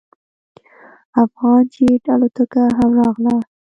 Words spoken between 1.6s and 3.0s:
جیټ الوتکه هم